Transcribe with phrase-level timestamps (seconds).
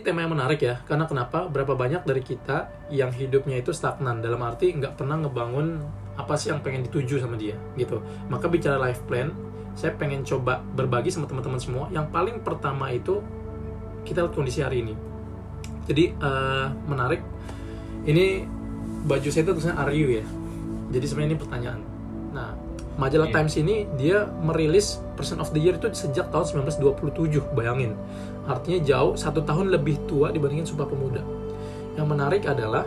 [0.00, 1.44] ini tema yang menarik ya karena kenapa?
[1.44, 5.84] Berapa banyak dari kita yang hidupnya itu stagnan dalam arti nggak pernah ngebangun
[6.16, 8.00] apa sih yang pengen dituju sama dia gitu.
[8.32, 9.28] Maka bicara life plan
[9.76, 11.84] saya pengen coba berbagi sama teman-teman semua.
[11.92, 13.20] Yang paling pertama itu
[14.08, 14.96] kita lihat kondisi hari ini.
[15.84, 17.20] Jadi eh, menarik.
[18.00, 18.48] Ini
[19.04, 20.24] baju saya itu tulisannya are ya.
[20.96, 21.80] Jadi sebenarnya ini pertanyaan.
[22.32, 22.56] Nah
[23.00, 23.34] majalah Iya.
[23.40, 27.96] Times ini dia merilis Person of the Year itu sejak tahun 1927 bayangin.
[28.44, 31.24] Artinya jauh satu tahun lebih tua dibandingin Sumpah Pemuda.
[31.96, 32.84] Yang menarik adalah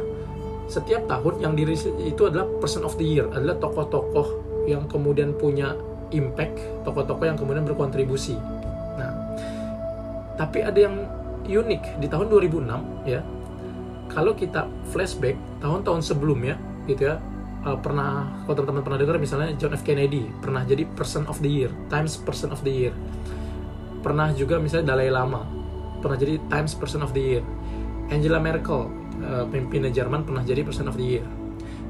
[0.69, 4.27] setiap tahun yang dirilis itu adalah Person of the Year adalah tokoh-tokoh
[4.69, 5.73] yang kemudian punya
[6.13, 8.37] impact tokoh-tokoh yang kemudian berkontribusi.
[8.95, 9.33] Nah
[10.37, 11.09] tapi ada yang
[11.43, 11.99] unik.
[11.99, 13.25] Di tahun 2006 ya
[14.13, 17.17] kalau kita flashback tahun-tahun sebelumnya gitu ya
[17.63, 19.83] uh, pernah kalau teman-teman pernah dengar misalnya John F.
[19.83, 22.93] Kennedy pernah jadi Person of the Year Times Person of the Year.
[24.03, 25.47] Pernah juga misalnya Dalai Lama
[26.03, 27.43] pernah jadi Times Person of the Year.
[28.11, 28.91] Angela Merkel
[29.23, 31.25] uh, pemimpinnya Jerman pernah jadi Person of the Year.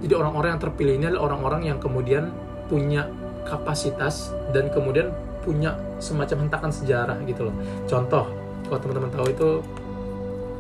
[0.06, 2.30] Jadi orang-orang yang terpilih ini adalah orang-orang yang kemudian
[2.70, 3.10] punya
[3.50, 5.12] kapasitas dan kemudian
[5.44, 7.56] punya semacam hentakan sejarah gitu loh.
[7.90, 8.30] Contoh
[8.70, 9.50] kalau teman-teman tahu itu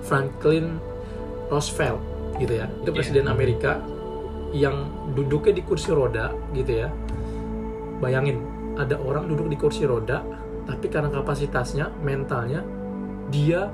[0.03, 0.79] Franklin
[1.47, 2.01] Roosevelt
[2.41, 2.67] gitu ya.
[2.81, 2.97] Itu Iya.
[2.97, 3.79] presiden Amerika
[4.53, 4.85] yang
[5.17, 6.89] duduknya di kursi roda gitu ya.
[7.99, 8.39] Bayangin
[8.77, 10.21] ada orang duduk di kursi roda
[10.63, 12.63] tapi karena kapasitasnya mentalnya
[13.27, 13.67] dia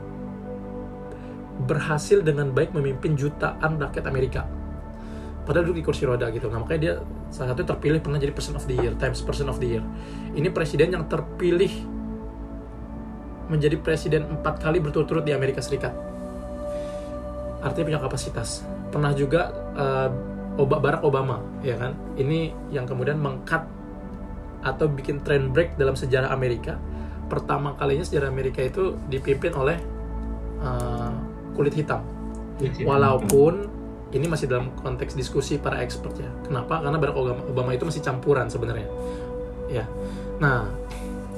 [1.60, 4.48] berhasil dengan baik memimpin jutaan rakyat Amerika.
[5.44, 6.48] Padahal duduk di kursi roda gitu.
[6.48, 6.94] Nah makanya dia
[7.30, 9.84] salah satu terpilih pernah jadi person of the year Times person of the year.
[10.32, 12.00] Ini presiden yang terpilih
[13.50, 15.92] menjadi presiden empat kali berturut-turut di Amerika Serikat.
[17.60, 18.64] Artinya punya kapasitas.
[18.94, 20.10] Pernah juga eh,
[20.58, 21.94] Oba- Barack Obama ya kan?
[22.18, 23.68] Ini yang kemudian mengkat
[24.60, 26.76] atau bikin trend break dalam sejarah Amerika.
[27.30, 29.78] Pertama kalinya sejarah Amerika itu dipimpin oleh
[30.60, 31.14] eh,
[31.56, 32.04] kulit hitam.
[32.84, 33.54] Walaupun
[34.10, 36.28] ini masih dalam konteks diskusi para expert ya.
[36.44, 36.82] Kenapa?
[36.82, 38.90] Karena Barack Obama, Obama itu masih campuran sebenarnya.
[39.70, 39.86] Ya.
[40.42, 40.66] Nah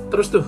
[0.09, 0.43] terus tuh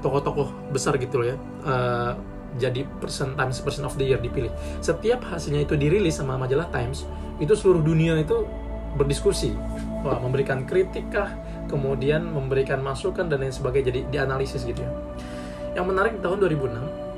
[0.00, 1.36] tokoh-tokoh besar gitu loh ya.
[1.66, 2.12] Eh,
[2.56, 4.48] jadi person Times Person of the Year dipilih.
[4.80, 7.04] Setiap hasilnya itu dirilis sama majalah Times
[7.36, 8.48] itu seluruh dunia itu
[8.96, 9.52] berdiskusi.
[10.00, 11.28] Wah memberikan kritik kah
[11.68, 13.92] kemudian memberikan masukan dan lain sebagainya.
[13.92, 14.90] Jadi dianalisis gitu ya.
[15.76, 17.08] Yang menarik tahun 2006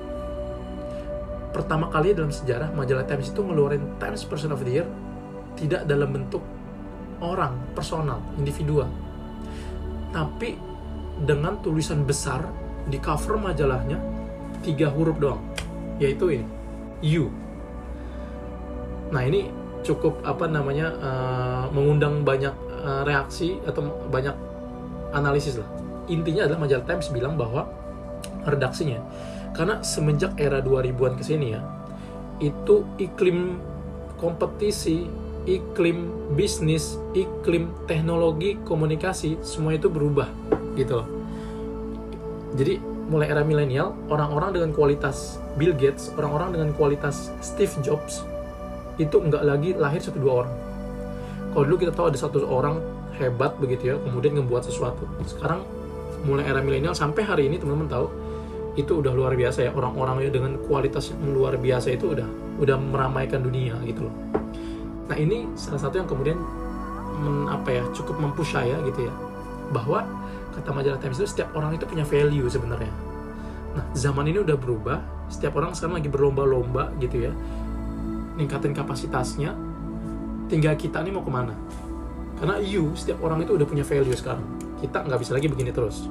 [1.51, 4.87] pertama kali dalam sejarah majalah Times itu ngeluarin Times Person of the Year
[5.55, 6.43] tidak dalam bentuk
[7.23, 8.89] orang personal individual.
[10.11, 10.57] Tapi
[11.21, 12.43] dengan tulisan besar
[12.89, 14.20] di cover majalahnya
[14.61, 15.41] tiga huruf doang
[16.01, 16.47] yaitu ini
[17.01, 17.29] you
[19.11, 19.51] nah ini
[19.81, 22.53] cukup apa namanya eh, mengundang banyak
[22.85, 24.37] eh, reaksi atau banyak
[25.11, 25.67] analisis lah.
[26.11, 27.67] Intinya adalah majalah Times bilang bahwa
[28.47, 29.01] redaksinya
[29.55, 31.61] karena semenjak era 2000-an ke sini ya
[32.41, 33.61] itu iklim
[34.17, 35.09] kompetisi
[35.45, 40.29] iklim bisnis iklim teknologi komunikasi semua itu berubah
[40.77, 41.09] gitu loh
[42.59, 48.23] jadi mulai era milenial orang-orang dengan kualitas Bill Gates orang-orang dengan kualitas Steve Jobs
[49.01, 50.55] itu nggak lagi lahir satu dua orang.
[51.51, 52.79] Kalau dulu kita tahu ada satu orang
[53.17, 55.09] hebat begitu ya kemudian ngebuat sesuatu.
[55.25, 55.65] Sekarang
[56.23, 58.07] mulai era milenial sampai hari ini teman-teman tahu
[58.79, 59.71] itu udah luar biasa ya.
[59.75, 62.29] Orang-orangnya dengan kualitas yang luar biasa itu udah
[62.61, 64.15] udah meramaikan dunia gitu loh.
[65.11, 66.39] Nah ini salah satu yang kemudian
[67.19, 69.15] men, apa ya cukup mempush saya gitu ya.
[69.75, 70.07] Bahwa
[70.55, 72.93] kata majalah Times itu setiap orang itu punya value sebenarnya.
[73.77, 74.99] Nah zaman ini udah berubah.
[75.31, 77.33] Setiap orang sekarang lagi berlomba-lomba gitu ya.
[78.35, 79.55] Ningkatin kapasitasnya.
[80.51, 81.55] Tinggal kita nih mau ke mana?
[82.43, 84.43] Karena you setiap orang itu udah punya value sekarang.
[84.83, 86.11] Kita nggak bisa lagi begini terus